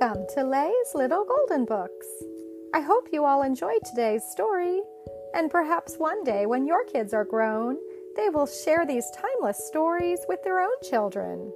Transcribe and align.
Welcome 0.00 0.26
to 0.34 0.44
Lay's 0.44 0.94
Little 0.94 1.24
Golden 1.24 1.64
Books. 1.64 2.06
I 2.72 2.80
hope 2.80 3.08
you 3.10 3.24
all 3.24 3.42
enjoyed 3.42 3.84
today's 3.84 4.22
story, 4.22 4.80
and 5.34 5.50
perhaps 5.50 5.96
one 5.96 6.22
day 6.22 6.46
when 6.46 6.66
your 6.66 6.84
kids 6.84 7.12
are 7.12 7.24
grown, 7.24 7.78
they 8.14 8.28
will 8.28 8.46
share 8.46 8.86
these 8.86 9.10
timeless 9.10 9.66
stories 9.66 10.20
with 10.28 10.42
their 10.44 10.60
own 10.60 10.70
children. 10.88 11.52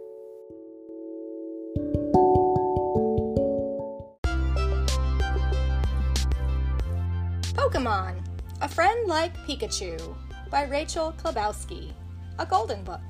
Pokemon 7.54 8.16
A 8.60 8.68
Friend 8.68 9.06
Like 9.06 9.36
Pikachu 9.46 10.16
by 10.50 10.64
Rachel 10.64 11.14
Chlebowski, 11.22 11.92
a 12.40 12.46
golden 12.46 12.82
book. 12.82 13.00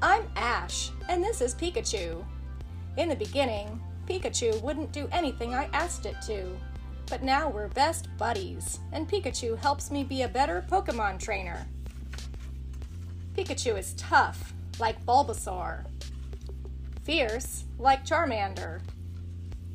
I'm 0.00 0.24
Ash, 0.34 0.90
and 1.08 1.22
this 1.22 1.40
is 1.40 1.54
Pikachu. 1.54 2.24
In 2.96 3.08
the 3.08 3.16
beginning, 3.16 3.80
Pikachu 4.06 4.60
wouldn't 4.62 4.92
do 4.92 5.08
anything 5.12 5.54
I 5.54 5.68
asked 5.72 6.06
it 6.06 6.16
to. 6.26 6.56
But 7.06 7.22
now 7.22 7.48
we're 7.48 7.68
best 7.68 8.08
buddies, 8.16 8.80
and 8.92 9.08
Pikachu 9.08 9.58
helps 9.58 9.90
me 9.90 10.02
be 10.02 10.22
a 10.22 10.28
better 10.28 10.64
Pokemon 10.70 11.18
trainer. 11.18 11.66
Pikachu 13.36 13.78
is 13.78 13.94
tough, 13.94 14.54
like 14.78 15.04
Bulbasaur, 15.04 15.84
fierce, 17.02 17.64
like 17.78 18.04
Charmander, 18.04 18.80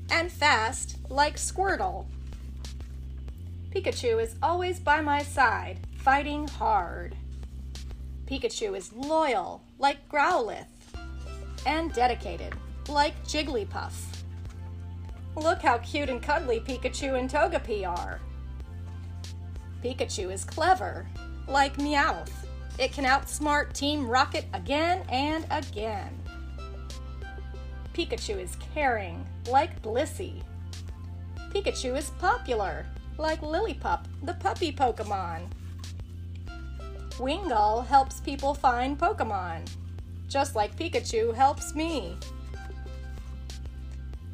and 0.09 0.31
fast, 0.31 0.97
like 1.09 1.35
Squirtle. 1.35 2.05
Pikachu 3.69 4.21
is 4.21 4.35
always 4.41 4.79
by 4.79 5.01
my 5.01 5.21
side, 5.21 5.79
fighting 5.97 6.47
hard. 6.47 7.15
Pikachu 8.25 8.75
is 8.75 8.93
loyal, 8.93 9.61
like 9.77 10.07
Growlithe, 10.09 10.65
and 11.65 11.93
dedicated, 11.93 12.53
like 12.89 13.13
Jigglypuff. 13.25 13.93
Look 15.37 15.61
how 15.61 15.77
cute 15.77 16.09
and 16.09 16.21
cuddly 16.21 16.59
Pikachu 16.59 17.17
and 17.17 17.29
Togepi 17.29 17.87
are. 17.87 18.19
Pikachu 19.83 20.31
is 20.31 20.43
clever, 20.43 21.07
like 21.47 21.77
Meowth. 21.77 22.31
It 22.79 22.91
can 22.91 23.05
outsmart 23.05 23.71
Team 23.73 24.07
Rocket 24.07 24.45
again 24.55 25.03
and 25.09 25.45
again. 25.51 26.19
Pikachu 27.93 28.41
is 28.41 28.57
caring, 28.73 29.23
like 29.47 29.79
Blissey. 29.83 30.41
Pikachu 31.51 31.95
is 31.95 32.09
popular, 32.17 32.87
like 33.19 33.41
Lillipup, 33.41 34.05
the 34.23 34.33
puppy 34.33 34.71
Pokemon. 34.71 35.47
Wingull 37.19 37.85
helps 37.85 38.19
people 38.21 38.55
find 38.55 38.97
Pokemon, 38.97 39.69
just 40.27 40.55
like 40.55 40.75
Pikachu 40.75 41.35
helps 41.35 41.75
me. 41.75 42.17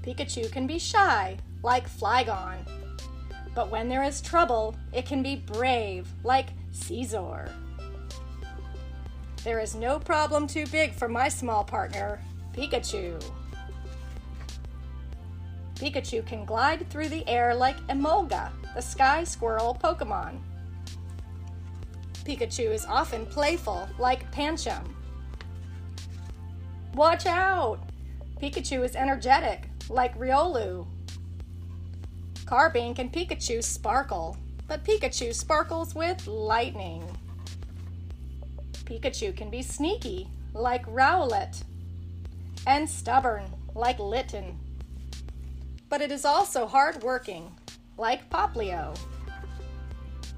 Pikachu 0.04 0.52
can 0.52 0.68
be 0.68 0.78
shy, 0.78 1.38
like 1.64 1.90
Flygon. 1.90 2.58
But 3.56 3.72
when 3.72 3.88
there 3.88 4.04
is 4.04 4.22
trouble, 4.22 4.76
it 4.92 5.06
can 5.06 5.24
be 5.24 5.38
brave, 5.38 6.08
like 6.24 6.50
Scizor. 6.74 7.50
There 9.44 9.60
is 9.60 9.76
no 9.76 10.00
problem 10.00 10.48
too 10.48 10.66
big 10.68 10.94
for 10.94 11.08
my 11.08 11.30
small 11.30 11.64
partner, 11.64 12.22
Pikachu. 12.54 13.24
Pikachu 15.76 16.26
can 16.26 16.46
glide 16.46 16.90
through 16.90 17.10
the 17.10 17.28
air 17.28 17.54
like 17.56 17.78
Emolga, 17.88 18.52
the 18.76 18.82
sky 18.82 19.24
squirrel 19.24 19.78
Pokemon. 19.82 20.40
Pikachu 22.26 22.72
is 22.72 22.86
often 22.86 23.26
playful, 23.26 23.88
like 24.00 24.32
Pancham. 24.32 24.88
Watch 26.94 27.26
out! 27.26 27.80
Pikachu 28.44 28.84
is 28.84 28.98
energetic, 28.98 29.70
like 29.88 30.20
Riolu. 30.20 30.86
Carbink 32.44 33.00
and 33.00 33.10
Pikachu 33.10 33.64
sparkle, 33.64 34.36
but 34.68 34.84
Pikachu 34.84 35.34
sparkles 35.34 35.96
with 35.96 36.28
lightning. 36.28 37.06
Pikachu 38.84 39.34
can 39.34 39.50
be 39.50 39.62
sneaky, 39.62 40.28
like 40.54 40.86
Rowlet, 40.88 41.64
and 42.68 42.90
stubborn, 42.90 43.46
like 43.76 43.98
Litten. 43.98 44.60
But 45.88 46.02
it 46.02 46.12
is 46.12 46.26
also 46.26 46.68
hard-working, 46.68 47.50
like 47.98 48.30
Poplio. 48.30 48.94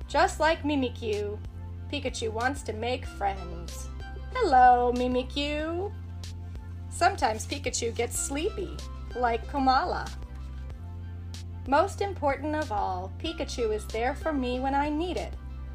Just 0.08 0.40
like 0.40 0.62
Mimikyu, 0.62 1.40
Pikachu 1.92 2.32
wants 2.32 2.62
to 2.62 2.74
make 2.74 3.08
friends. 3.08 3.90
Hello, 4.36 4.94
Mimikyu! 4.96 5.92
Sometimes 6.96 7.46
Pikachu 7.46 7.94
gets 7.94 8.18
sleepy, 8.18 8.78
like 9.18 9.46
Komala. 9.52 10.10
Most 11.68 12.00
important 12.00 12.56
of 12.56 12.72
all, 12.72 13.12
Pikachu 13.22 13.76
is 13.76 13.86
there 13.88 14.16
for 14.16 14.32
me 14.32 14.62
when 14.62 14.74
I 14.74 14.88
need 14.88 15.18
it. 15.18 15.34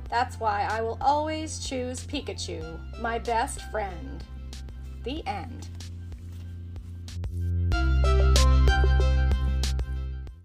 That's 0.08 0.40
why 0.40 0.66
I 0.70 0.80
will 0.80 0.96
always 1.02 1.58
choose 1.58 2.06
Pikachu, 2.06 2.62
my 3.00 3.18
best 3.18 3.60
friend. 3.70 4.24
The 5.04 5.22
end. 5.26 5.68